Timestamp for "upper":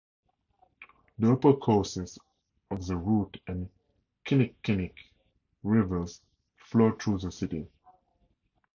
1.31-1.53